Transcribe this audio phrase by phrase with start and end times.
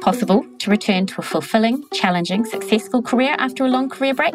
[0.00, 4.34] possible to return to a fulfilling, challenging, successful career after a long career break?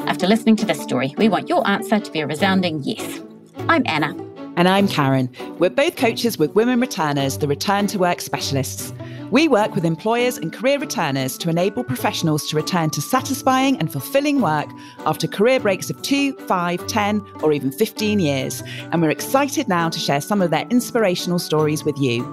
[0.00, 3.20] After listening to this story, we want your answer to be a resounding yes.
[3.68, 4.14] I'm Anna.
[4.56, 5.30] And I'm Karen.
[5.58, 8.92] We're both coaches with Women Returners, the Return to Work specialists.
[9.30, 13.90] We work with employers and career returners to enable professionals to return to satisfying and
[13.90, 14.68] fulfilling work
[15.04, 18.62] after career breaks of two, five, 10, or even 15 years.
[18.92, 22.24] And we're excited now to share some of their inspirational stories with you.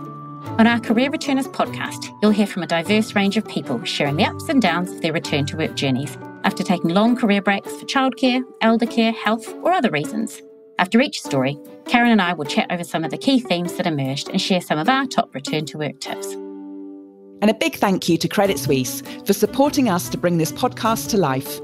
[0.60, 4.26] On our Career Returners podcast, you'll hear from a diverse range of people sharing the
[4.26, 7.88] ups and downs of their return to work journeys after taking long career breaks for
[7.88, 10.44] childcare, elder care, health, or other reasons.
[10.78, 13.88] After each story, Karen and I will chat over some of the key themes that
[13.88, 16.34] emerged and share some of our top return to work tips.
[16.34, 21.10] And a big thank you to Credit Suisse for supporting us to bring this podcast
[21.10, 21.60] to life.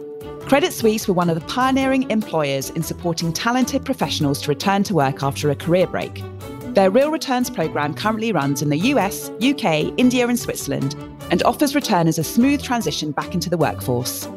[0.47, 4.95] Credit Suisse were one of the pioneering employers in supporting talented professionals to return to
[4.95, 6.23] work after a career break.
[6.79, 10.95] Their Real Returns programme currently runs in the US, UK, India, and Switzerland
[11.29, 14.29] and offers returners a smooth transition back into the workforce.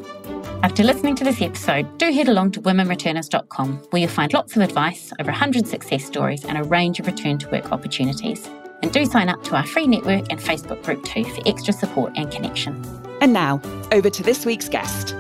[0.65, 4.63] After listening to this episode, do head along to womenreturners.com where you'll find lots of
[4.63, 8.45] advice, over 100 success stories, and a range of return to work opportunities.
[8.83, 12.13] And do sign up to our free network and Facebook group too for extra support
[12.17, 12.85] and connection.
[13.21, 15.15] And now, over to this week's guest.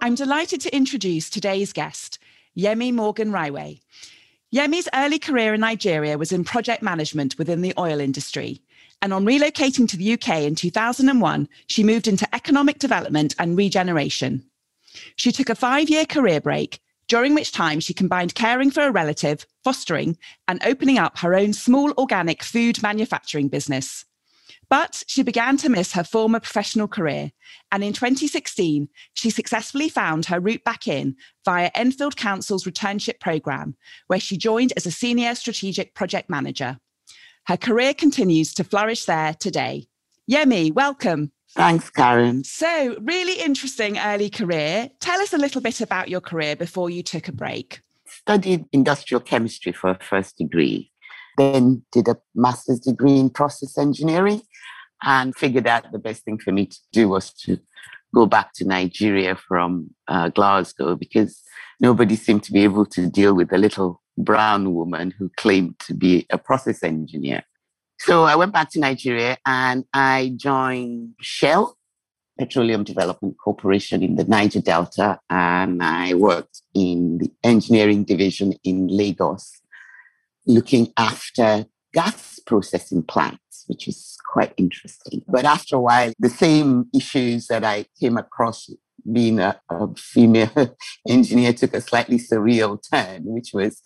[0.00, 2.18] I'm delighted to introduce today's guest,
[2.56, 3.80] Yemi Morgan Raiwe.
[4.54, 8.62] Yemi's early career in Nigeria was in project management within the oil industry.
[9.02, 14.44] And on relocating to the UK in 2001, she moved into economic development and regeneration.
[15.16, 18.90] She took a five year career break, during which time she combined caring for a
[18.90, 20.16] relative, fostering,
[20.48, 24.06] and opening up her own small organic food manufacturing business.
[24.68, 27.30] But she began to miss her former professional career.
[27.70, 33.76] And in 2016, she successfully found her route back in via Enfield Council's returnship programme,
[34.08, 36.78] where she joined as a senior strategic project manager.
[37.46, 39.86] Her career continues to flourish there today.
[40.28, 41.30] Yemi, welcome.
[41.50, 42.42] Thanks, Karen.
[42.42, 44.90] So, really interesting early career.
[45.00, 47.80] Tell us a little bit about your career before you took a break.
[48.06, 50.90] Studied industrial chemistry for a first degree,
[51.38, 54.42] then did a master's degree in process engineering,
[55.02, 57.58] and figured out the best thing for me to do was to
[58.14, 61.42] go back to Nigeria from uh, Glasgow because
[61.80, 65.94] nobody seemed to be able to deal with a little brown woman who claimed to
[65.94, 67.42] be a process engineer.
[67.98, 71.76] So I went back to Nigeria and I joined Shell,
[72.38, 78.88] Petroleum Development Corporation in the Niger Delta, and I worked in the engineering division in
[78.88, 79.60] Lagos,
[80.46, 85.22] looking after gas processing plants, which is quite interesting.
[85.28, 88.70] But after a while, the same issues that I came across
[89.12, 90.76] being a, a female
[91.08, 93.80] engineer took a slightly surreal turn, which was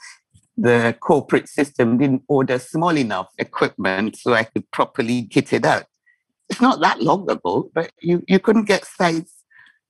[0.56, 5.84] the corporate system didn't order small enough equipment so I could properly kit it out.
[6.48, 9.32] It's not that long ago, but you, you couldn't get size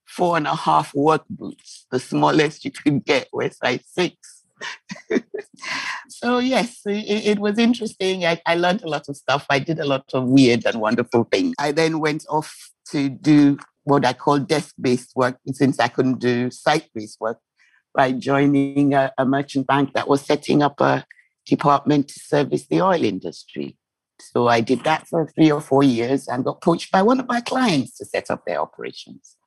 [0.05, 1.87] four and a half work boots.
[1.91, 4.43] The smallest you could get was size six.
[6.21, 8.25] so yes, it, it, was interesting.
[8.25, 9.45] I, I learned a lot of stuff.
[9.49, 11.55] I did a lot of weird and wonderful things.
[11.57, 12.55] I then went off
[12.91, 17.39] to do what I call desk-based work since I couldn't do site-based work
[17.95, 21.03] by joining a, a merchant bank that was setting up a
[21.47, 23.77] department to service the oil industry.
[24.19, 27.27] So I did that for three or four years and got poached by one of
[27.27, 29.37] my clients to set up their operations.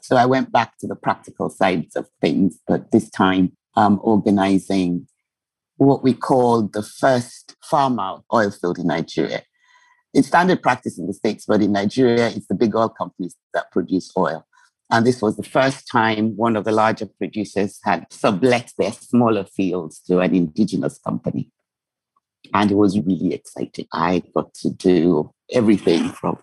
[0.00, 5.06] So I went back to the practical sides of things, but this time um, organizing
[5.86, 9.42] what we call the first farm out oil field in Nigeria.
[10.14, 13.70] It's standard practice in the States, but in Nigeria, it's the big oil companies that
[13.72, 14.46] produce oil.
[14.90, 19.44] And this was the first time one of the larger producers had sublet their smaller
[19.44, 21.50] fields to an indigenous company.
[22.52, 23.86] And it was really exciting.
[23.92, 26.38] I got to do everything from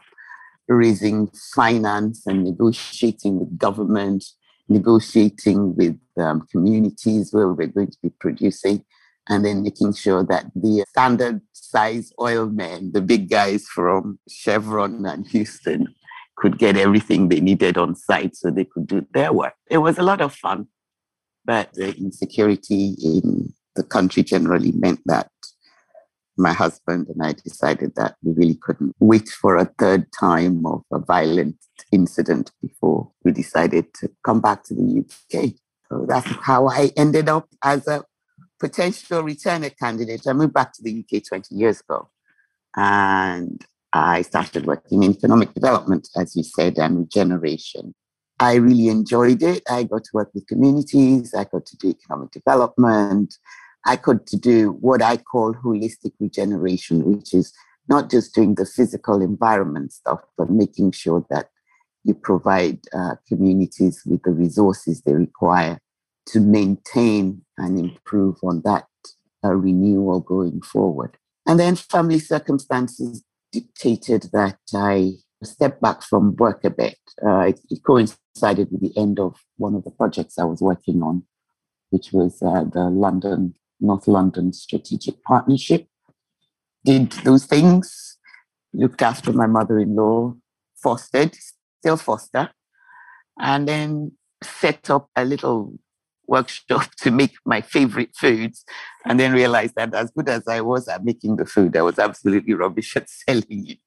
[0.67, 4.23] raising finance and negotiating with government,
[4.67, 8.83] negotiating with um, communities where we were going to be producing,
[9.29, 15.05] and then making sure that the standard size oil men, the big guys from Chevron
[15.05, 15.87] and Houston,
[16.35, 19.53] could get everything they needed on site so they could do their work.
[19.69, 20.67] It was a lot of fun,
[21.45, 25.29] but the insecurity in the country generally meant that
[26.37, 30.83] my husband and I decided that we really couldn't wait for a third time of
[30.91, 31.57] a violent
[31.91, 35.51] incident before we decided to come back to the UK.
[35.89, 38.05] So that's how I ended up as a
[38.59, 40.27] potential returner candidate.
[40.27, 42.09] I moved back to the UK 20 years ago.
[42.75, 47.95] And I started working in economic development, as you said, and regeneration.
[48.39, 49.63] I really enjoyed it.
[49.69, 51.33] I got to work with communities.
[51.33, 53.35] I got to do economic development.
[53.85, 57.51] I got to do what I call holistic regeneration, which is
[57.87, 61.49] not just doing the physical environment stuff, but making sure that
[62.03, 65.79] you provide uh, communities with the resources they require
[66.29, 68.87] to maintain and improve on that
[69.43, 71.17] uh, renewal going forward.
[71.47, 76.97] And then family circumstances dictated that I step back from work a bit.
[77.25, 81.01] Uh, it, it, coincided with the end of one of the projects I was working
[81.01, 81.23] on,
[81.89, 85.87] which was uh, the London, North London Strategic Partnership.
[86.85, 88.17] Did those things,
[88.73, 90.35] looked after my mother in law,
[90.75, 91.35] fostered,
[91.79, 92.51] still foster,
[93.39, 94.11] and then
[94.43, 95.79] set up a little
[96.29, 98.63] workshop to make my favorite foods
[99.05, 101.99] and then realized that as good as I was at making the food, I was
[101.99, 103.79] absolutely rubbish at selling it.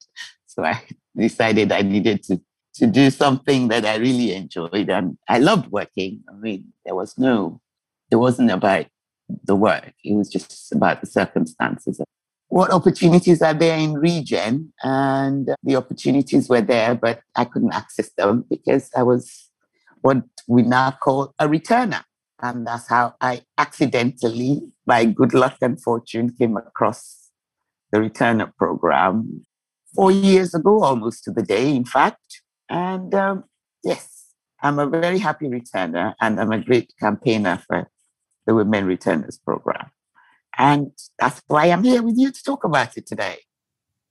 [0.46, 0.82] So I
[1.16, 2.40] decided I needed to,
[2.74, 4.90] to do something that I really enjoyed.
[4.90, 6.22] And I loved working.
[6.28, 7.60] I mean, there was no,
[8.10, 8.86] it wasn't about
[9.44, 12.00] the work, it was just about the circumstances.
[12.48, 14.74] What opportunities are there in Regen?
[14.82, 19.48] And the opportunities were there, but I couldn't access them because I was
[20.02, 22.02] what we now call a returner.
[22.42, 27.30] And that's how I accidentally, by good luck and fortune, came across
[27.92, 29.46] the returner program
[29.94, 32.42] four years ago, almost to the day, in fact.
[32.68, 33.44] And um,
[33.84, 37.88] yes, I'm a very happy returner and I'm a great campaigner for
[38.46, 39.90] the Women Returners program.
[40.58, 43.38] And that's why I'm here with you to talk about it today.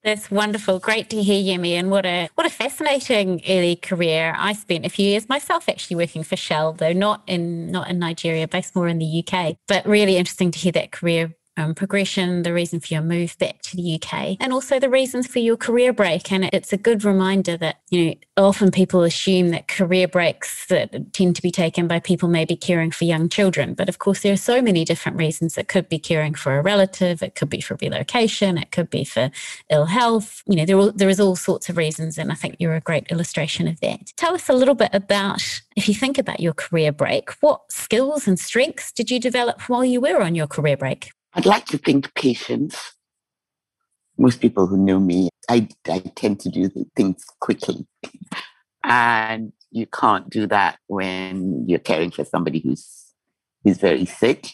[0.04, 0.80] That's wonderful.
[0.80, 1.74] Great to hear, Yemi.
[1.74, 4.34] And what a what a fascinating early career.
[4.36, 8.00] I spent a few years myself actually working for Shell, though not in not in
[8.00, 9.58] Nigeria, based more in the UK.
[9.68, 13.62] But really interesting to hear that career um, progression, the reason for your move back
[13.64, 16.32] to the UK, and also the reasons for your career break.
[16.32, 21.14] And it's a good reminder that, you know, often people assume that career breaks that
[21.14, 23.74] tend to be taken by people maybe caring for young children.
[23.74, 25.58] But of course, there are so many different reasons.
[25.58, 29.04] It could be caring for a relative, it could be for relocation, it could be
[29.04, 29.30] for
[29.70, 30.44] ill health.
[30.48, 32.18] You know, there, there is all sorts of reasons.
[32.18, 34.14] And I think you're a great illustration of that.
[34.16, 38.28] Tell us a little bit about, if you think about your career break, what skills
[38.28, 41.12] and strengths did you develop while you were on your career break?
[41.34, 42.94] I'd like to think patience.
[44.18, 47.88] Most people who know me, I, I tend to do things quickly.
[48.84, 53.14] and you can't do that when you're caring for somebody who's,
[53.64, 54.48] who's very sick.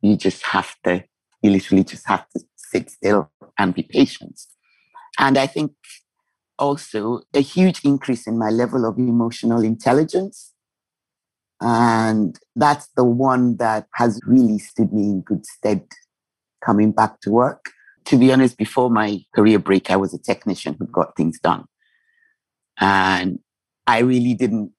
[0.00, 1.02] You just have to,
[1.42, 4.40] you literally just have to sit still and be patient.
[5.18, 5.72] And I think
[6.58, 10.47] also a huge increase in my level of emotional intelligence
[11.60, 15.84] and that's the one that has really stood me in good stead
[16.64, 17.70] coming back to work.
[18.06, 21.64] To be honest, before my career break, I was a technician who got things done.
[22.80, 23.40] And
[23.86, 24.72] I really didn't,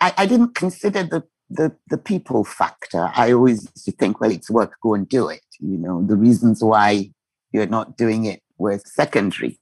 [0.00, 3.10] I, I didn't consider the, the, the people factor.
[3.14, 5.44] I always used to think, well, it's work, go and do it.
[5.60, 7.10] You know, the reasons why
[7.52, 9.60] you're not doing it were secondary.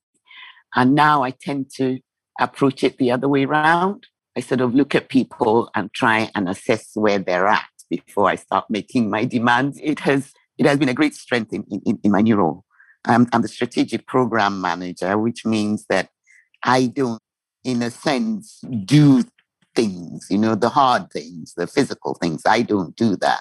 [0.75, 1.99] And now I tend to
[2.41, 4.07] approach it the other way around.
[4.37, 8.37] I sort of look at people and try and assess where they're at before I
[8.37, 9.79] start making my demands.
[9.83, 12.65] It has it has been a great strength in, in, in my new role.
[13.05, 16.11] I'm, I'm the strategic program manager, which means that
[16.63, 17.21] I don't,
[17.65, 19.25] in a sense, do
[19.75, 22.43] things, you know, the hard things, the physical things.
[22.47, 23.41] I don't do that.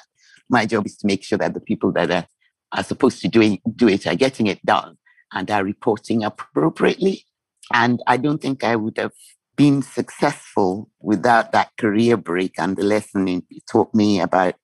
[0.50, 2.26] My job is to make sure that the people that are,
[2.72, 4.98] are supposed to doing, do it are getting it done
[5.34, 7.26] and are reporting appropriately.
[7.74, 9.14] And I don't think I would have
[9.56, 14.56] been successful without that career break and the lesson it taught me about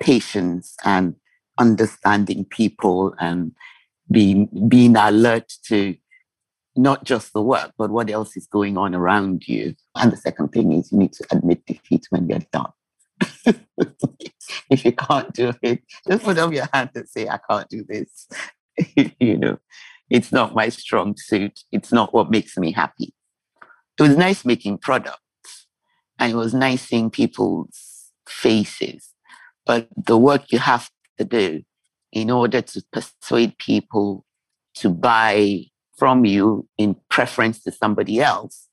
[0.00, 1.14] patience and
[1.58, 3.52] understanding people and
[4.10, 5.96] being being alert to
[6.76, 9.74] not just the work, but what else is going on around you.
[9.94, 12.72] And the second thing is you need to admit defeat when you're done.
[14.70, 17.84] if you can't do it, just put up your hand and say, I can't do
[17.84, 18.28] this.
[19.20, 19.58] you know,
[20.10, 21.60] it's not my strong suit.
[21.70, 23.14] It's not what makes me happy.
[23.98, 25.66] It was nice making products
[26.18, 29.10] and it was nice seeing people's faces.
[29.66, 31.62] But the work you have to do
[32.12, 34.24] in order to persuade people
[34.76, 35.64] to buy
[35.98, 38.68] from you in preference to somebody else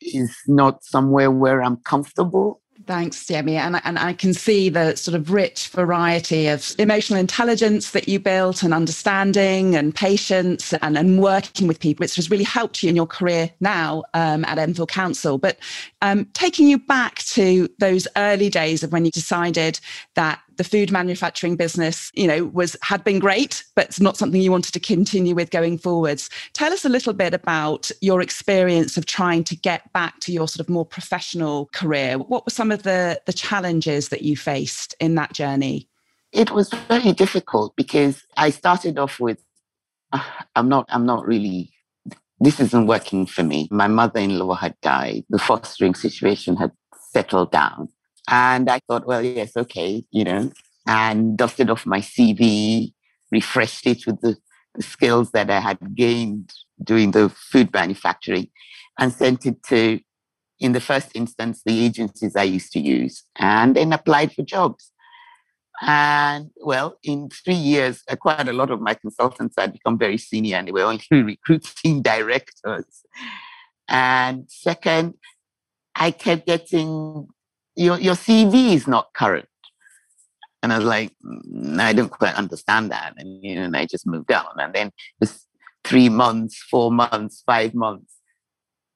[0.00, 2.61] is not somewhere where I'm comfortable.
[2.86, 3.52] Thanks, Yemi.
[3.52, 8.18] And, and I can see the sort of rich variety of emotional intelligence that you
[8.18, 12.88] built and understanding and patience and, and working with people, which has really helped you
[12.88, 15.38] in your career now um, at Enfield Council.
[15.38, 15.58] But
[16.00, 19.78] um, taking you back to those early days of when you decided
[20.14, 24.40] that the food manufacturing business, you know, was had been great, but it's not something
[24.40, 26.30] you wanted to continue with going forwards.
[26.52, 30.48] Tell us a little bit about your experience of trying to get back to your
[30.48, 32.18] sort of more professional career.
[32.18, 35.88] What were some of the the challenges that you faced in that journey?
[36.32, 39.38] It was very difficult because I started off with
[40.12, 41.72] ah, I'm not, I'm not really,
[42.40, 43.68] this isn't working for me.
[43.70, 45.24] My mother in law had died.
[45.30, 46.72] The fostering situation had
[47.10, 47.88] settled down.
[48.28, 50.52] And I thought, well, yes, okay, you know,
[50.86, 52.92] and dusted off my CV,
[53.30, 54.36] refreshed it with the,
[54.74, 56.52] the skills that I had gained
[56.82, 58.48] doing the food manufacturing,
[58.98, 60.00] and sent it to,
[60.60, 64.92] in the first instance, the agencies I used to use, and then applied for jobs.
[65.80, 70.16] And well, in three years, uh, quite a lot of my consultants had become very
[70.16, 73.02] senior and they were only recruiting directors.
[73.88, 75.14] And second,
[75.96, 77.26] I kept getting
[77.76, 79.48] your, your CV is not current.
[80.62, 83.14] And I was like, mm, I don't quite understand that.
[83.16, 84.46] And, you know, and I just moved on.
[84.58, 85.30] And then it
[85.84, 88.16] three months, four months, five months,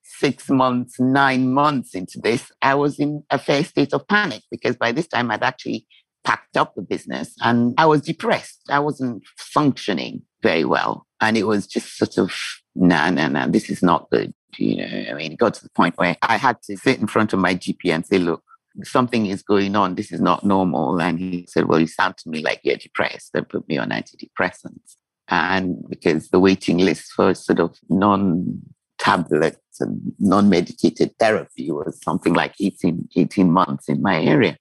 [0.02, 4.76] six months, nine months into this, I was in a fair state of panic because
[4.76, 5.87] by this time I'd actually
[6.25, 8.61] packed up the business and I was depressed.
[8.68, 11.06] I wasn't functioning very well.
[11.21, 12.33] And it was just sort of,
[12.75, 14.33] no, no, no, this is not good.
[14.59, 17.06] You know, I mean, it got to the point where I had to sit in
[17.06, 18.42] front of my GP and say, look,
[18.83, 19.95] something is going on.
[19.95, 21.00] This is not normal.
[21.00, 23.33] And he said, well, you sound to me like you're depressed.
[23.33, 24.97] They put me on antidepressants.
[25.28, 28.62] And because the waiting list for sort of non
[28.99, 34.56] tablets and non medicated therapy was something like 18, 18 months in my area.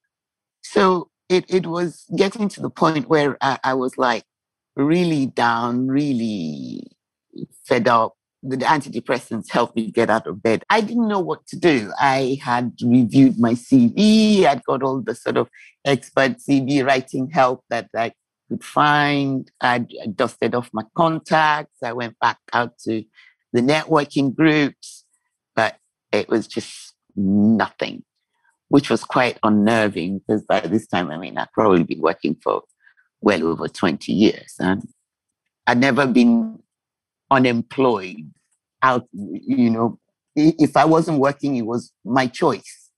[0.63, 4.23] So it, it was getting to the point where I, I was like
[4.75, 6.87] really down, really
[7.65, 8.13] fed up.
[8.47, 10.63] The antidepressants helped me get out of bed.
[10.69, 11.91] I didn't know what to do.
[11.99, 14.45] I had reviewed my CV.
[14.45, 15.49] I'd got all the sort of
[15.83, 18.13] expert CV writing help that I
[18.49, 19.49] could find.
[19.61, 21.81] I'd uh, dusted off my contacts.
[21.83, 23.03] I went back out to
[23.51, 25.05] the networking groups,
[25.55, 25.77] but
[26.11, 28.03] it was just nothing
[28.69, 32.63] which was quite unnerving because by this time, I mean, I'd probably been working for
[33.21, 34.87] well over 20 years and
[35.67, 36.59] I'd never been
[37.35, 38.31] unemployed
[38.81, 39.99] out, you know,
[40.35, 42.89] if I wasn't working, it was my choice.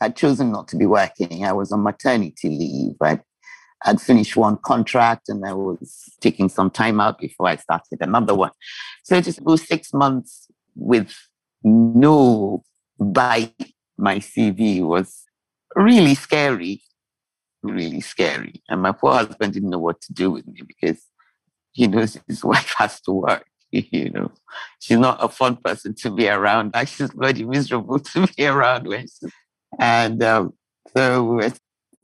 [0.00, 1.44] I'd chosen not to be working.
[1.44, 2.96] I was on maternity leave.
[3.00, 3.22] I'd,
[3.84, 8.34] I'd finished one contract and I was taking some time out before I started another
[8.34, 8.50] one.
[9.04, 11.14] So it just was six months with
[11.62, 12.64] no
[12.98, 13.54] bite
[14.02, 15.24] my CV was
[15.76, 16.82] really scary,
[17.62, 18.62] really scary.
[18.68, 21.00] And my poor husband didn't know what to do with me because
[21.72, 23.46] he knows his wife has to work.
[23.90, 24.30] You know,
[24.80, 26.74] she's not a fun person to be around.
[26.86, 29.24] She's bloody miserable to be around she's,
[29.78, 30.52] and um,
[30.94, 31.52] so we were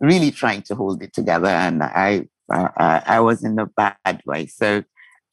[0.01, 1.49] really trying to hold it together.
[1.49, 4.47] And I, I, I was in a bad way.
[4.47, 4.83] So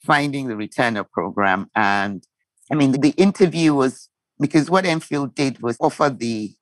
[0.03, 2.25] finding the returner program and
[2.71, 6.53] I mean, the interview was because what Enfield did was offer the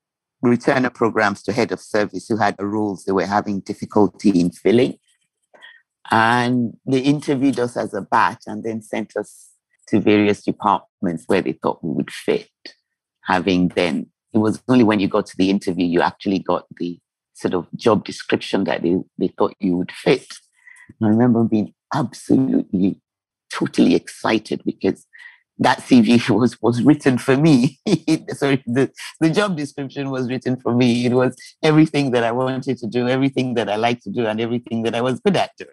[0.43, 4.97] returner programs to head of service who had roles they were having difficulty in filling.
[6.11, 9.52] And they interviewed us as a batch and then sent us
[9.93, 12.49] to various departments where they thought we would fit.
[13.25, 16.99] Having then, it was only when you got to the interview you actually got the
[17.33, 20.25] sort of job description that they, they thought you would fit.
[20.99, 22.99] And I remember being absolutely,
[23.51, 25.05] totally excited because
[25.59, 27.79] that CV was was written for me.
[28.29, 31.05] Sorry, the, the job description was written for me.
[31.05, 34.41] It was everything that I wanted to do, everything that I like to do, and
[34.41, 35.69] everything that I was good at doing.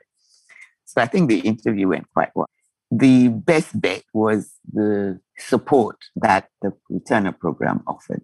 [0.85, 2.49] So I think the interview went quite well.
[2.91, 8.23] The best bet was the support that the returner program offered.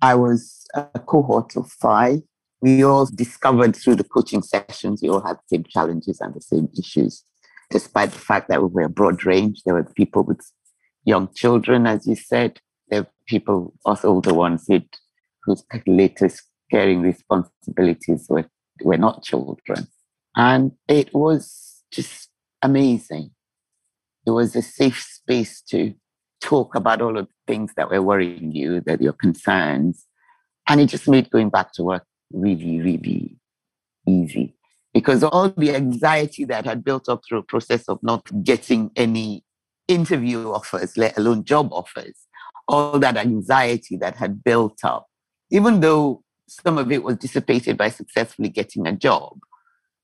[0.00, 2.20] I was a cohort of five.
[2.60, 6.40] We all discovered through the coaching sessions, we all had the same challenges and the
[6.40, 7.24] same issues
[7.70, 9.62] despite the fact that we were a broad range.
[9.64, 10.40] There were people with
[11.04, 12.60] young children, as you said.
[12.88, 14.84] There were people, also older ones, with,
[15.42, 18.48] whose latest caring responsibilities were,
[18.82, 19.88] were not children.
[20.36, 22.30] And it was just
[22.62, 23.30] amazing.
[24.26, 25.94] It was a safe space to
[26.40, 30.06] talk about all of the things that were worrying you, that your concerns.
[30.68, 33.36] And it just made going back to work really, really
[34.06, 34.54] easy
[34.92, 39.44] because all the anxiety that had built up through a process of not getting any
[39.88, 42.14] interview offers, let alone job offers,
[42.68, 45.06] all that anxiety that had built up,
[45.50, 49.38] even though some of it was dissipated by successfully getting a job,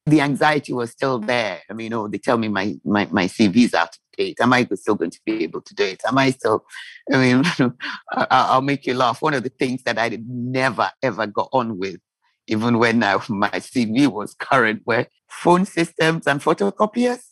[0.07, 1.61] the anxiety was still there.
[1.69, 4.39] I mean, know, they tell me my, my, my CV's out of date.
[4.41, 6.03] Am I still going to be able to do it?
[6.07, 6.65] Am I still,
[7.13, 7.45] I mean,
[8.13, 9.23] I'll make you laugh.
[9.23, 12.01] One of the things that I never, ever got on with
[12.51, 17.23] even when my CV was current, were phone systems and photocopiers.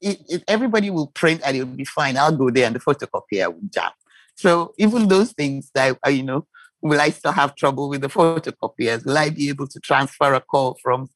[0.00, 2.16] It, it, everybody will print and it'll be fine.
[2.16, 3.90] I'll go there and the photocopier will jam.
[4.34, 6.46] So even those things that, you know,
[6.80, 9.04] will I still have trouble with the photocopiers?
[9.04, 11.10] Will I be able to transfer a call from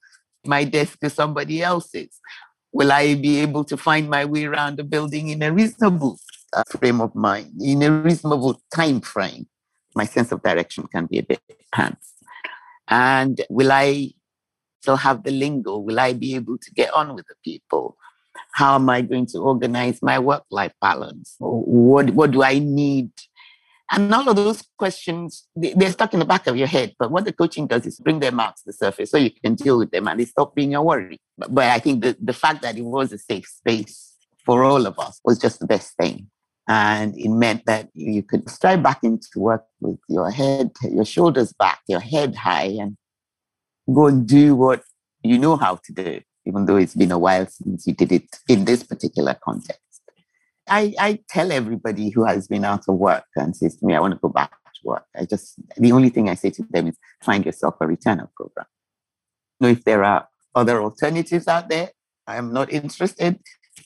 [0.46, 2.20] my desk to somebody else's?
[2.74, 6.18] will I be able to find my way around the building in a reasonable
[6.52, 9.46] uh, frame of mind, in a reasonable time frame?
[9.94, 11.40] My sense of direction can be a bit
[11.72, 12.12] pants.
[12.88, 14.10] And will I
[14.82, 15.78] still have the lingo?
[15.78, 17.96] Will I be able to get on with the people?
[18.52, 21.36] How am I going to organize my work life balance?
[21.38, 23.10] What, what do I need
[23.94, 26.94] and all of those questions, they're stuck in the back of your head.
[26.98, 29.54] But what the coaching does is bring them out to the surface so you can
[29.54, 31.18] deal with them and they stop being a worry.
[31.38, 34.86] But, but I think the, the fact that it was a safe space for all
[34.86, 36.28] of us was just the best thing.
[36.66, 41.52] And it meant that you could stride back into work with your head, your shoulders
[41.52, 42.96] back, your head high, and
[43.92, 44.82] go and do what
[45.22, 48.26] you know how to do, even though it's been a while since you did it
[48.48, 49.83] in this particular context.
[50.68, 54.00] I, I tell everybody who has been out of work and says to me, I
[54.00, 55.04] want to go back to work.
[55.14, 58.66] I just, the only thing I say to them is find yourself a returner program.
[59.60, 61.90] You if there are other alternatives out there,
[62.26, 63.38] I am not interested.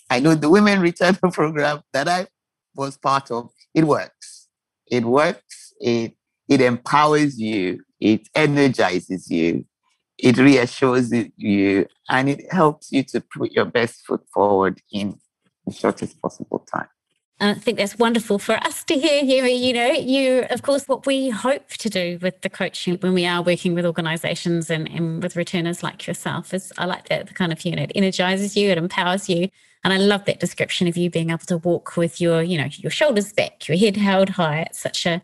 [0.08, 2.28] I know the women returner program that I
[2.74, 4.48] was part of, it works.
[4.86, 5.72] It works.
[5.80, 6.14] It,
[6.48, 7.82] it empowers you.
[8.00, 9.66] It energizes you.
[10.18, 15.18] It reassures you and it helps you to put your best foot forward in
[15.68, 16.88] the shortest possible time.
[17.40, 19.60] I think that's wonderful for us to hear, Yemi.
[19.60, 23.26] You know, you, of course, what we hope to do with the coaching when we
[23.26, 27.34] are working with organizations and, and with returners like yourself is I like that the
[27.34, 29.50] kind of, you know, it energizes you, it empowers you.
[29.84, 32.68] And I love that description of you being able to walk with your, you know,
[32.72, 34.62] your shoulders back, your head held high.
[34.62, 35.22] It's such a,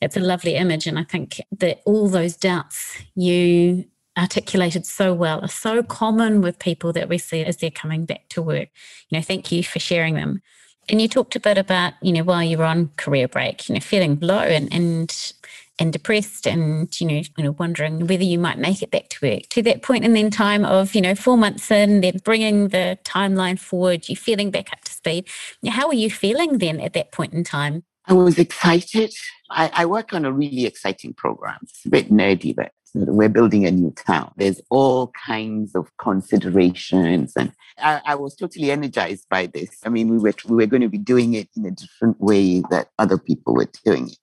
[0.00, 0.86] it's a lovely image.
[0.86, 3.84] And I think that all those doubts you
[4.20, 8.28] articulated so well are so common with people that we see as they're coming back
[8.30, 8.68] to work.
[9.08, 10.42] You know, thank you for sharing them.
[10.88, 13.80] And you talked a bit about, you know, while you're on career break, you know,
[13.80, 15.32] feeling low and and
[15.78, 19.30] and depressed and you know, you know, wondering whether you might make it back to
[19.30, 19.42] work.
[19.50, 22.98] To that point and then time of, you know, four months in, then bringing the
[23.04, 25.28] timeline forward, you feeling back up to speed.
[25.66, 27.84] How were you feeling then at that point in time?
[28.06, 29.14] I was excited.
[29.50, 31.58] I, I work on a really exciting program.
[31.62, 34.32] It's a bit nerdy, but we're building a new town.
[34.36, 37.32] There's all kinds of considerations.
[37.36, 39.70] And I, I, was totally energized by this.
[39.84, 42.62] I mean, we were, we were going to be doing it in a different way
[42.70, 44.18] that other people were doing it.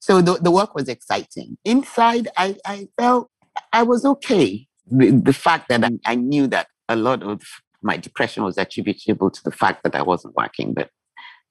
[0.00, 1.58] So the, the work was exciting.
[1.64, 3.30] Inside, I, I felt
[3.72, 4.66] I was okay.
[4.90, 7.42] The, the fact that I, I knew that a lot of
[7.82, 10.90] my depression was attributable to the fact that I wasn't working, but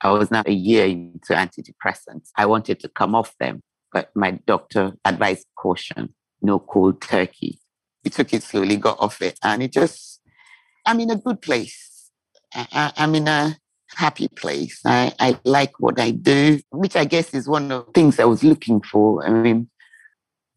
[0.00, 2.30] I was now a year into antidepressants.
[2.36, 7.58] I wanted to come off them, but my doctor advised caution no cold turkey.
[8.04, 10.20] We took it slowly, got off it, and it just,
[10.84, 12.10] I'm in a good place.
[12.54, 13.56] I, am in a
[13.96, 14.80] happy place.
[14.84, 18.24] I, I like what I do, which I guess is one of the things I
[18.24, 19.24] was looking for.
[19.24, 19.70] I mean,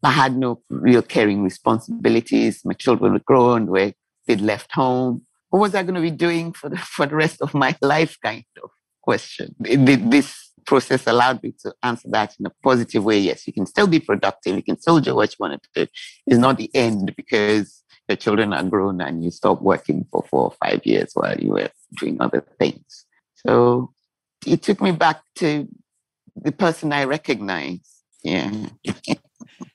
[0.02, 2.64] I had no real caring responsibilities.
[2.64, 3.92] My children were grown, were
[4.26, 5.22] they'd left home.
[5.50, 8.16] What was I going to be doing for the, for the rest of my life?
[8.22, 8.70] Kind of
[9.02, 9.54] question.
[9.58, 13.18] This process allowed me to answer that in a positive way.
[13.18, 14.56] Yes, you can still be productive.
[14.56, 15.90] You can still do what you want to do.
[16.26, 20.44] It's not the end because your children are grown and you stop working for four
[20.44, 23.06] or five years while you were doing other things.
[23.34, 23.92] So
[24.46, 25.68] it took me back to
[26.36, 28.02] the person I recognize.
[28.22, 28.50] Yeah.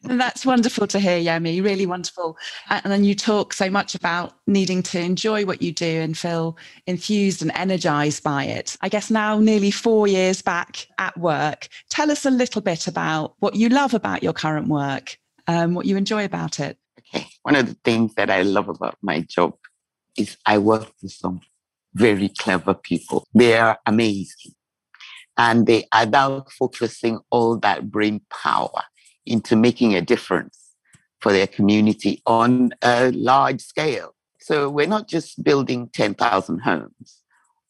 [0.03, 1.63] That's wonderful to hear, Yemi.
[1.63, 2.37] Really wonderful.
[2.69, 6.57] And then you talk so much about needing to enjoy what you do and feel
[6.87, 8.77] infused and energized by it.
[8.81, 13.35] I guess now, nearly four years back at work, tell us a little bit about
[13.39, 15.17] what you love about your current work,
[15.47, 16.77] um, what you enjoy about it.
[16.99, 17.27] Okay.
[17.43, 19.55] One of the things that I love about my job
[20.17, 21.41] is I work with some
[21.93, 23.25] very clever people.
[23.33, 24.53] They are amazing.
[25.37, 28.83] And they are now focusing all that brain power
[29.25, 30.57] into making a difference
[31.19, 34.15] for their community on a large scale.
[34.39, 37.21] So we're not just building 10,000 homes,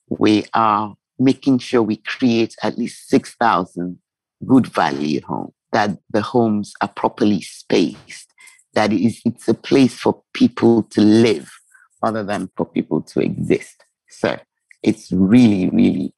[0.09, 3.99] we are making sure we create at least 6,000
[4.45, 8.33] good value homes, that the homes are properly spaced,
[8.73, 11.51] that is, it's a place for people to live
[12.01, 13.83] rather than for people to exist.
[14.09, 14.39] So
[14.81, 16.13] it's really, really,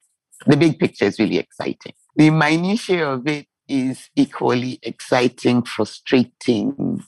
[0.46, 1.92] the big picture is really exciting.
[2.16, 7.04] The minutiae of it is equally exciting, frustrating,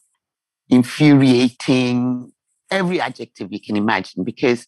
[0.68, 2.32] infuriating,
[2.70, 4.66] every adjective you can imagine, because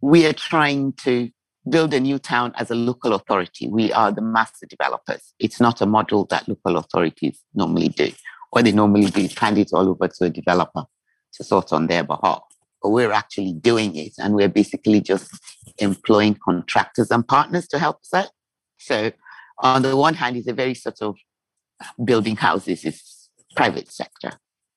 [0.00, 1.30] we are trying to
[1.68, 3.68] build a new town as a local authority.
[3.68, 5.34] We are the master developers.
[5.38, 8.12] It's not a model that local authorities normally do.
[8.50, 10.84] What they normally do is hand it all over to a developer
[11.34, 12.42] to sort on their behalf.
[12.82, 15.28] But we're actually doing it, and we're basically just
[15.78, 18.30] employing contractors and partners to help us out.
[18.78, 19.10] So
[19.58, 21.16] on the one hand, it's a very sort of
[22.04, 24.32] building houses is private sector,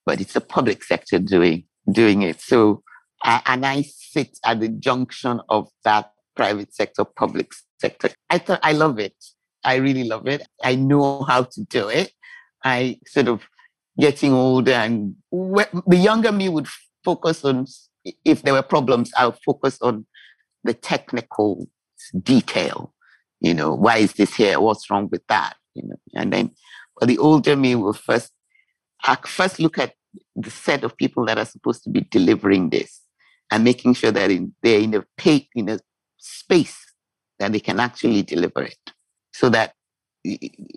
[0.05, 2.39] but it's the public sector doing doing it.
[2.41, 2.83] So
[3.23, 8.09] and I sit at the junction of that private sector, public sector.
[8.29, 9.15] I thought I love it.
[9.63, 10.47] I really love it.
[10.63, 12.13] I know how to do it.
[12.63, 13.43] I sort of
[13.99, 16.67] getting older and the younger me would
[17.03, 17.65] focus on
[18.23, 20.05] if there were problems, I'll focus on
[20.63, 21.67] the technical
[22.23, 22.93] detail.
[23.41, 24.59] You know, why is this here?
[24.59, 25.55] What's wrong with that?
[25.75, 26.51] You know, and then
[26.99, 28.31] well, the older me will first
[29.25, 29.93] first look at
[30.35, 33.01] the set of people that are supposed to be delivering this
[33.51, 35.79] and making sure that in, they're in a pay, in a
[36.17, 36.77] space
[37.39, 38.77] that they can actually deliver it
[39.31, 39.73] so that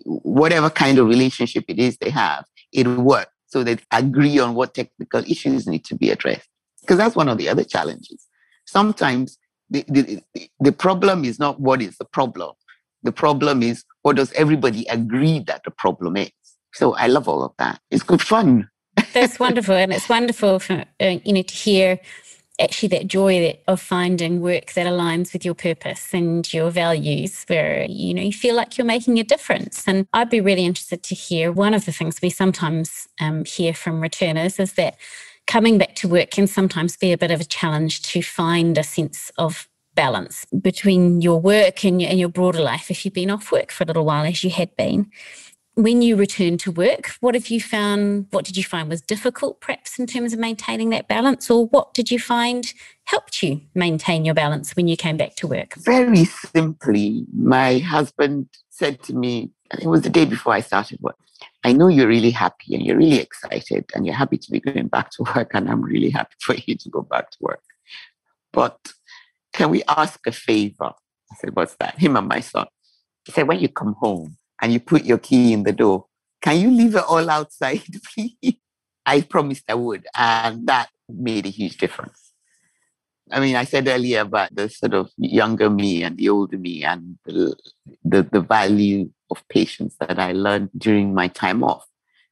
[0.05, 4.55] whatever kind of relationship it is they have, it will work so they agree on
[4.55, 6.49] what technical issues need to be addressed.
[6.81, 8.25] Because that's one of the other challenges.
[8.65, 9.37] Sometimes
[9.73, 12.53] the, the, the problem is not what is the problem.
[13.01, 16.31] The problem is what does everybody agree that the problem is.
[16.73, 17.79] So I love all of that.
[17.91, 18.69] It's good fun.
[19.13, 21.99] That's wonderful, and it's wonderful for uh, you know to hear
[22.59, 27.85] actually that joy of finding work that aligns with your purpose and your values where
[27.89, 31.15] you know you feel like you're making a difference and i'd be really interested to
[31.15, 34.95] hear one of the things we sometimes um, hear from returners is that
[35.47, 38.83] coming back to work can sometimes be a bit of a challenge to find a
[38.83, 43.29] sense of balance between your work and your, and your broader life if you've been
[43.29, 45.09] off work for a little while as you had been
[45.75, 48.27] when you returned to work, what have you found?
[48.29, 51.49] What did you find was difficult, perhaps, in terms of maintaining that balance?
[51.49, 52.71] Or what did you find
[53.05, 55.73] helped you maintain your balance when you came back to work?
[55.75, 61.17] Very simply, my husband said to me, it was the day before I started work,
[61.63, 64.87] I know you're really happy and you're really excited and you're happy to be going
[64.87, 67.63] back to work, and I'm really happy for you to go back to work.
[68.51, 68.77] But
[69.53, 70.91] can we ask a favor?
[71.31, 71.97] I said, What's that?
[71.97, 72.67] Him and my son.
[73.25, 76.05] He said, When you come home, and you put your key in the door,
[76.41, 77.81] can you leave it all outside,
[78.15, 78.55] please?
[79.05, 80.07] I promised I would.
[80.15, 82.31] And that made a huge difference.
[83.29, 86.85] I mean, I said earlier about the sort of younger me and the older me
[86.85, 87.57] and the,
[88.05, 91.85] the, the value of patience that I learned during my time off.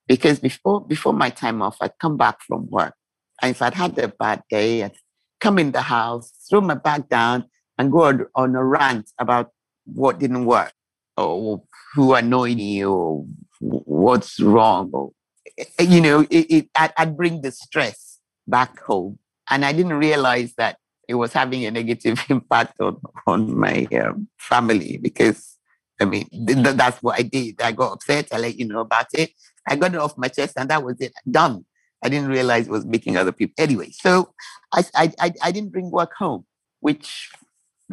[0.08, 2.96] Because before, before my time off, I'd come back from work.
[3.42, 4.96] And if I'd had a bad day, I'd
[5.42, 9.50] come in the house, throw my bag down, and go on, on a rant about
[9.84, 10.72] what didn't work
[11.30, 13.26] or who annoyed you or
[13.60, 15.12] what's wrong or
[15.80, 19.20] you know it, it I'd, I'd bring the stress back home.
[19.50, 24.28] And i didn't realize that it was having a negative impact on on my um,
[24.38, 25.58] family because
[26.00, 27.62] i mean th- that's what i did.
[27.62, 28.30] I got upset.
[28.32, 29.32] I let you know about it.
[29.68, 31.14] I got it off my chest and that was it.
[31.30, 31.66] Done.
[32.04, 33.92] I didn't realize it was making other people anyway.
[33.92, 34.34] So
[34.74, 36.46] i i, I, I didn't bring work home
[36.82, 37.30] which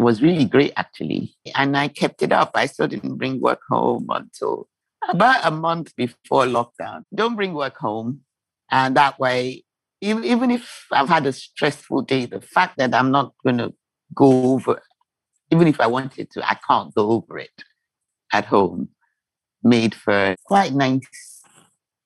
[0.00, 1.34] was really great actually.
[1.54, 2.52] And I kept it up.
[2.54, 4.68] I still didn't bring work home until
[5.08, 7.02] about a month before lockdown.
[7.14, 8.20] Don't bring work home.
[8.70, 9.64] And that way,
[10.00, 13.72] even, even if I've had a stressful day, the fact that I'm not going to
[14.14, 14.80] go over,
[15.50, 17.64] even if I wanted to, I can't go over it
[18.32, 18.90] at home,
[19.62, 21.42] made for quite nice.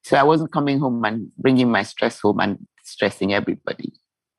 [0.05, 3.92] So I wasn't coming home and bringing my stress home and stressing everybody.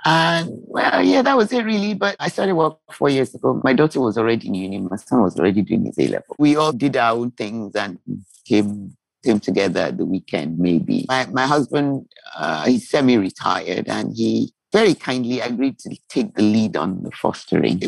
[0.06, 1.94] And well, yeah, that was it really.
[1.94, 3.62] But I started work four years ago.
[3.64, 4.80] My daughter was already in uni.
[4.80, 6.36] My son was already doing his A level.
[6.38, 8.00] We all did our own things and
[8.46, 11.06] came came together at the weekend, maybe.
[11.08, 16.76] My my husband, uh, he's semi-retired, and he very kindly agreed to take the lead
[16.76, 17.80] on the fostering.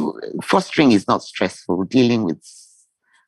[0.44, 1.84] Fostering is not stressful.
[1.86, 2.42] Dealing with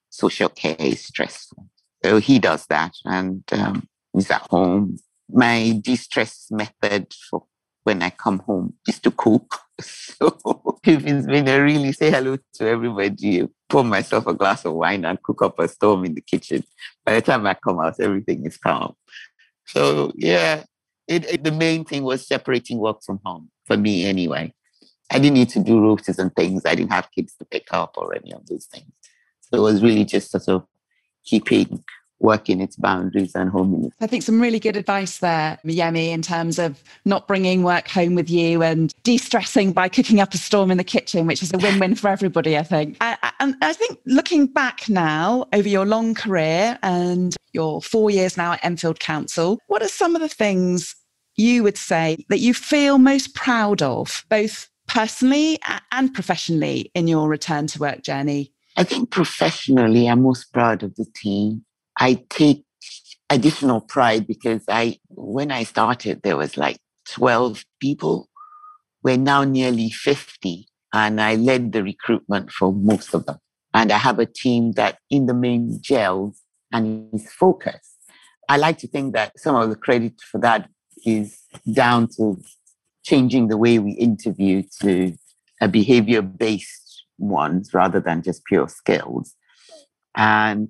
[0.09, 1.67] social care is stressful.
[2.05, 4.99] So he does that, and um, he's at home.
[5.29, 7.43] My de-stress method for
[7.87, 9.61] when I come home is to cook.
[10.19, 14.73] So if it's been a really say hello to everybody, pour myself a glass of
[14.73, 16.63] wine and cook up a storm in the kitchen.
[17.05, 18.95] By the time I come out, everything is calm.
[19.67, 20.63] So yeah,
[21.07, 24.51] it, it, the main thing was separating work from home for me anyway.
[25.11, 26.65] I didn't need to do routines and things.
[26.65, 28.91] I didn't have kids to pick up or any of those things.
[29.41, 30.65] So it was really just sort of
[31.23, 31.83] keeping
[32.19, 33.91] work in its boundaries and home.
[34.01, 38.15] I think some really good advice there, Yemi, in terms of not bringing work home
[38.15, 41.57] with you and de-stressing by cooking up a storm in the kitchen, which is a
[41.57, 42.97] win-win for everybody, I think.
[43.39, 48.53] And I think looking back now over your long career and your four years now
[48.53, 50.95] at Enfield Council, what are some of the things
[51.35, 55.59] you would say that you feel most proud of, both personally
[55.91, 58.51] and professionally in your return to work journey?
[58.75, 61.63] I think professionally, I'm most proud of the team
[61.99, 62.63] I take
[63.29, 66.77] additional pride because I, when I started, there was like
[67.09, 68.29] 12 people.
[69.03, 73.37] We're now nearly 50 and I led the recruitment for most of them.
[73.73, 77.95] And I have a team that in the main gels and is focused.
[78.49, 80.69] I like to think that some of the credit for that
[81.05, 81.39] is
[81.73, 82.41] down to
[83.03, 85.13] changing the way we interview to
[85.61, 89.35] a behavior based ones rather than just pure skills.
[90.15, 90.69] And,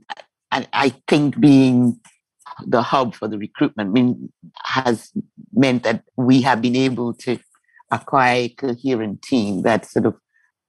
[0.51, 1.99] and I think being
[2.65, 4.31] the hub for the recruitment mean,
[4.63, 5.11] has
[5.53, 7.37] meant that we have been able to
[7.91, 10.15] acquire a coherent team that sort of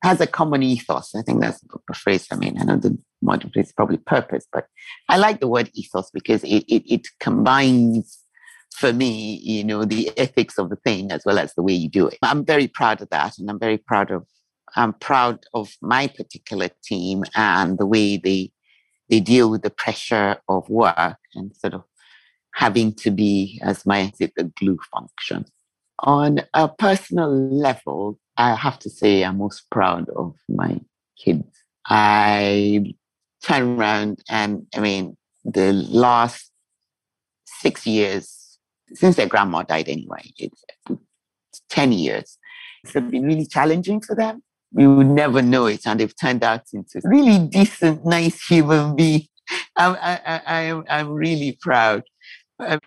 [0.02, 1.14] has a common ethos.
[1.14, 2.26] I think that's the phrase.
[2.30, 4.66] I mean, I know the modern is probably purpose, but
[5.08, 8.18] I like the word ethos because it, it, it combines
[8.70, 11.88] for me, you know, the ethics of the thing as well as the way you
[11.88, 12.18] do it.
[12.22, 13.38] I'm very proud of that.
[13.38, 14.24] And I'm very proud of,
[14.76, 18.52] I'm proud of my particular team and the way they,
[19.09, 21.85] they deal with the pressure of work and sort of
[22.55, 25.44] having to be, as my, the glue function.
[26.01, 30.81] On a personal level, I have to say I'm most proud of my
[31.16, 31.49] kids.
[31.87, 32.94] I
[33.44, 36.51] turn around and I mean, the last
[37.47, 38.59] six years,
[38.92, 40.62] since their grandma died anyway, it's
[41.71, 42.38] 10 years.
[42.85, 44.42] It's been really challenging for them.
[44.72, 49.28] You would never know it, and they've turned out into really decent, nice human beings.
[49.76, 52.02] I'm, I, I, I'm, I'm really proud.
[52.61, 52.81] Um,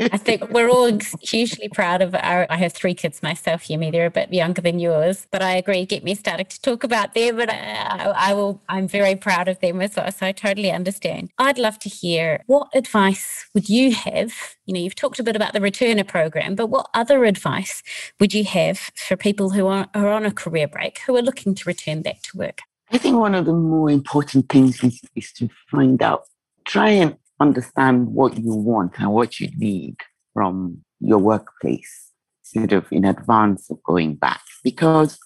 [0.00, 2.46] I think we're all hugely proud of our.
[2.50, 3.90] I have three kids myself, Yemi.
[3.90, 5.84] They're a bit younger than yours, but I agree.
[5.86, 8.60] Get me started to talk about them, but I, I will.
[8.68, 10.10] I'm very proud of them as well.
[10.12, 11.30] So I totally understand.
[11.38, 14.32] I'd love to hear what advice would you have?
[14.66, 17.82] You know, you've talked a bit about the returner program, but what other advice
[18.20, 21.54] would you have for people who are, are on a career break who are looking
[21.56, 22.60] to return back to work?
[22.90, 26.22] I think one of the more important things is, is to find out,
[26.64, 29.96] try and understand what you want and what you need
[30.34, 34.40] from your workplace sort of in advance of going back.
[34.64, 35.18] Because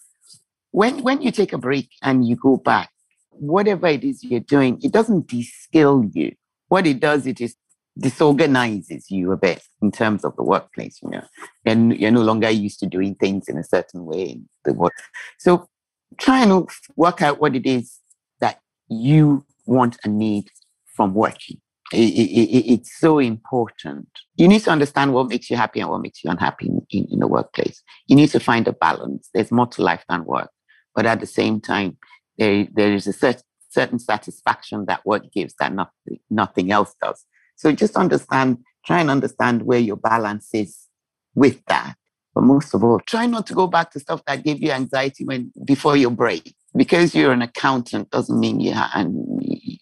[0.71, 2.91] when, when you take a break and you go back,
[3.31, 6.35] whatever it is you're doing, it doesn't de-skill you.
[6.69, 7.57] What it does, it is
[7.99, 10.99] disorganizes you a bit in terms of the workplace.
[11.03, 11.25] You know,
[11.65, 14.95] and you're no longer used to doing things in a certain way in the work.
[15.39, 15.69] So
[16.19, 17.99] try and work out what it is
[18.41, 20.51] that you want and need
[20.87, 21.61] from working.
[21.93, 24.09] It, it, it's so important.
[24.37, 27.07] You need to understand what makes you happy and what makes you unhappy in, in,
[27.11, 27.83] in the workplace.
[28.07, 29.29] You need to find a balance.
[29.33, 30.51] There's more to life than work.
[30.95, 31.97] But at the same time,
[32.39, 37.25] there, there is a cert, certain satisfaction that work gives that nothing, nothing else does.
[37.57, 40.89] So just understand, try and understand where your balance is
[41.35, 41.95] with that.
[42.35, 45.25] But most of all, try not to go back to stuff that gave you anxiety
[45.25, 46.55] when before your break.
[46.75, 49.13] Because you're an accountant doesn't mean you ha- and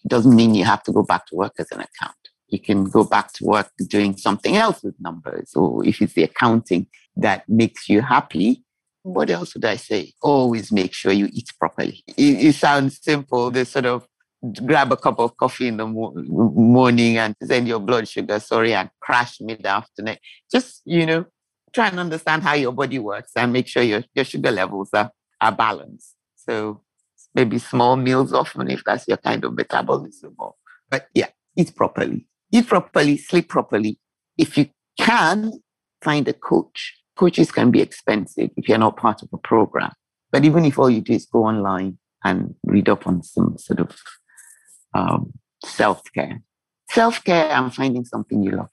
[0.07, 2.17] doesn't mean you have to go back to work as an accountant.
[2.49, 6.23] You can go back to work doing something else with numbers, or if it's the
[6.23, 8.65] accounting that makes you happy,
[9.03, 10.13] what else would I say?
[10.21, 12.03] Always make sure you eat properly.
[12.07, 13.49] It, it sounds simple.
[13.49, 14.05] The sort of
[14.65, 18.73] grab a cup of coffee in the mo- morning and send your blood sugar, sorry,
[18.73, 20.17] and crash mid afternoon.
[20.51, 21.25] Just, you know,
[21.73, 25.11] try and understand how your body works and make sure your, your sugar levels are,
[25.39, 26.15] are balanced.
[26.45, 26.81] So
[27.33, 30.35] maybe small meals often if that's your kind of metabolism.
[30.37, 30.55] Or,
[30.89, 32.25] but yeah, eat properly.
[32.51, 33.99] Eat properly, sleep properly.
[34.37, 35.53] If you can,
[36.01, 36.97] find a coach.
[37.15, 39.91] Coaches can be expensive if you're not part of a program.
[40.31, 43.79] But even if all you do is go online and read up on some sort
[43.79, 43.97] of
[44.93, 46.41] um, self care,
[46.89, 48.69] self care and finding something you love.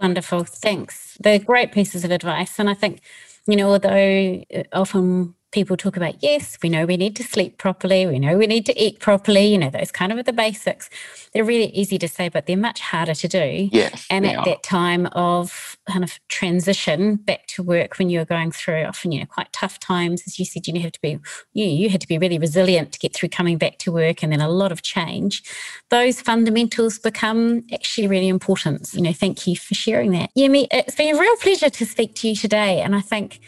[0.00, 0.44] Wonderful.
[0.44, 1.16] Thanks.
[1.20, 2.58] They're great pieces of advice.
[2.58, 3.00] And I think,
[3.46, 7.56] you know, although uh, often people talk about yes we know we need to sleep
[7.58, 10.32] properly we know we need to eat properly you know those kind of are the
[10.32, 10.90] basics.
[11.32, 13.68] They're really easy to say but they're much harder to do.
[13.72, 14.44] Yes and at are.
[14.44, 19.20] that time of kind of transition back to work when you're going through often you
[19.20, 21.18] know quite tough times as you said you have to be
[21.52, 24.32] you you had to be really resilient to get through coming back to work and
[24.32, 25.42] then a lot of change.
[25.90, 30.30] Those fundamentals become actually really important you know thank you for sharing that.
[30.36, 33.40] Yemi it's been a real pleasure to speak to you today and i think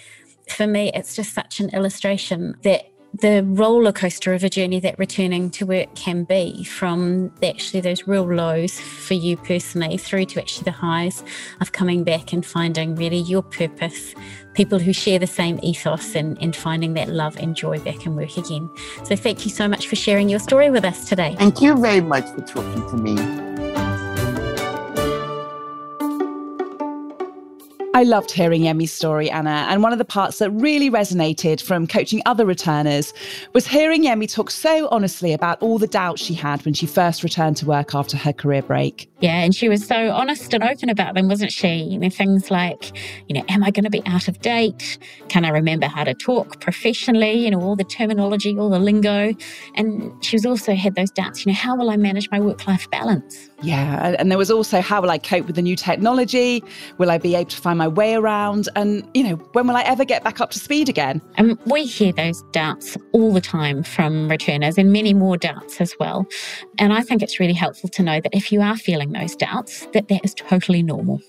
[0.50, 4.98] for me, it's just such an illustration that the roller coaster of a journey that
[4.98, 10.40] returning to work can be from actually those real lows for you personally through to
[10.40, 11.24] actually the highs
[11.61, 14.14] of coming back and finding really your purpose,
[14.54, 18.14] people who share the same ethos and, and finding that love and joy back in
[18.14, 18.68] work again.
[19.04, 21.34] So thank you so much for sharing your story with us today.
[21.38, 23.88] Thank you very much for talking to me.
[27.94, 29.66] I loved hearing Yemi's story, Anna.
[29.68, 33.14] And one of the parts that really resonated from coaching other returners
[33.55, 37.22] was hearing Yemi talk so honestly about all the doubts she had when she first
[37.22, 39.11] returned to work after her career break.
[39.20, 41.77] Yeah, and she was so honest and open about them, wasn't she?
[41.77, 42.96] You know, things like,
[43.27, 44.98] you know, am I going to be out of date?
[45.29, 47.33] Can I remember how to talk professionally?
[47.33, 49.35] You know, all the terminology, all the lingo.
[49.77, 52.66] And she was also had those doubts, you know, how will I manage my work
[52.68, 53.51] life balance?
[53.62, 54.14] Yeah.
[54.18, 56.62] And there was also how will I cope with the new technology?
[56.98, 58.68] Will I be able to find my my way around?
[58.76, 61.22] And, you know, when will I ever get back up to speed again?
[61.36, 65.94] And we hear those doubts all the time from returners and many more doubts as
[65.98, 66.26] well.
[66.78, 69.86] And I think it's really helpful to know that if you are feeling those doubts,
[69.92, 71.20] that that is totally normal.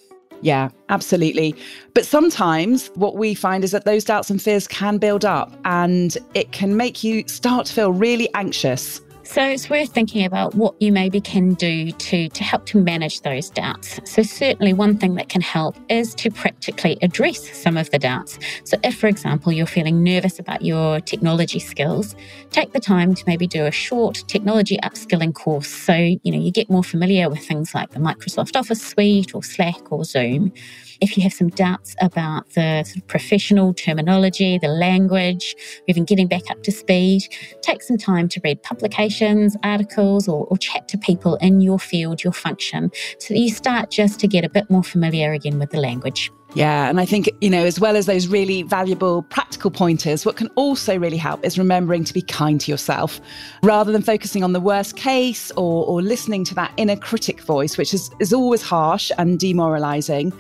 [0.41, 1.53] Yeah, absolutely.
[1.93, 6.17] But sometimes what we find is that those doubts and fears can build up and
[6.33, 9.01] it can make you start to feel really anxious.
[9.30, 13.22] So it's worth thinking about what you maybe can do to, to help to manage
[13.22, 14.00] those doubts.
[14.04, 18.39] So, certainly, one thing that can help is to practically address some of the doubts.
[18.63, 22.15] So, if, for example, you're feeling nervous about your technology skills,
[22.50, 25.68] take the time to maybe do a short technology upskilling course.
[25.68, 29.44] So, you know, you get more familiar with things like the Microsoft Office suite or
[29.44, 30.52] Slack or Zoom.
[31.01, 35.55] If you have some doubts about the sort of professional terminology, the language,
[35.88, 37.23] even getting back up to speed,
[37.62, 42.23] take some time to read publications, articles, or, or chat to people in your field,
[42.23, 45.71] your function, so that you start just to get a bit more familiar again with
[45.71, 46.31] the language.
[46.55, 50.35] Yeah, and I think, you know, as well as those really valuable practical pointers, what
[50.35, 53.21] can also really help is remembering to be kind to yourself
[53.62, 57.77] rather than focusing on the worst case or, or listening to that inner critic voice,
[57.77, 60.33] which is, is always harsh and demoralizing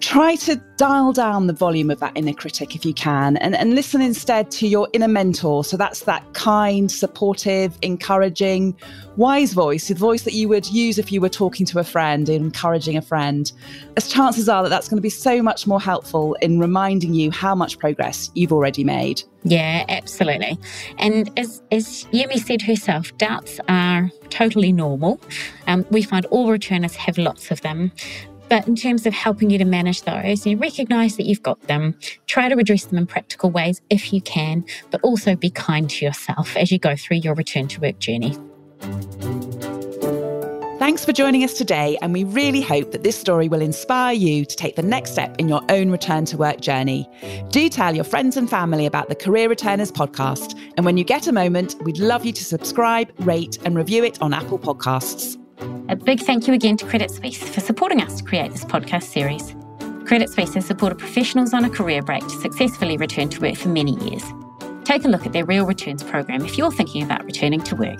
[0.00, 3.74] try to dial down the volume of that inner critic if you can and, and
[3.74, 5.62] listen instead to your inner mentor.
[5.62, 8.74] So that's that kind, supportive, encouraging,
[9.16, 12.28] wise voice, the voice that you would use if you were talking to a friend,
[12.30, 13.52] encouraging a friend.
[13.96, 17.30] As chances are that that's going to be so much more helpful in reminding you
[17.30, 19.22] how much progress you've already made.
[19.42, 20.58] Yeah, absolutely.
[20.98, 22.06] And as, as
[22.46, 25.20] said herself, doubts are totally normal.
[25.66, 27.92] Um, we find all returners have lots of them.
[28.50, 31.96] But in terms of helping you to manage those, you recognize that you've got them,
[32.26, 36.04] try to address them in practical ways if you can, but also be kind to
[36.04, 38.36] yourself as you go through your return to work journey.
[40.80, 44.44] Thanks for joining us today, and we really hope that this story will inspire you
[44.44, 47.08] to take the next step in your own return to work journey.
[47.50, 51.28] Do tell your friends and family about the Career Returners podcast, and when you get
[51.28, 55.39] a moment, we'd love you to subscribe, rate, and review it on Apple Podcasts.
[55.90, 59.02] A big thank you again to Credit Suisse for supporting us to create this podcast
[59.02, 59.56] series.
[60.06, 63.70] Credit Suisse has supported professionals on a career break to successfully return to work for
[63.70, 64.22] many years.
[64.84, 67.98] Take a look at their Real Returns program if you're thinking about returning to work.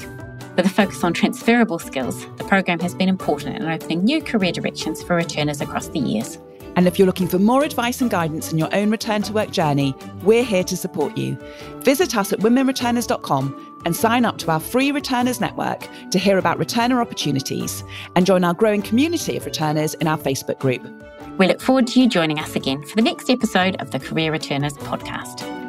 [0.54, 4.52] With a focus on transferable skills, the program has been important in opening new career
[4.52, 6.38] directions for returners across the years.
[6.76, 9.50] And if you're looking for more advice and guidance in your own return to work
[9.50, 11.36] journey, we're here to support you.
[11.80, 16.58] Visit us at womenreturners.com and sign up to our free Returners Network to hear about
[16.58, 17.84] returner opportunities
[18.16, 20.82] and join our growing community of returners in our Facebook group.
[21.38, 24.32] We look forward to you joining us again for the next episode of the Career
[24.32, 25.59] Returners podcast.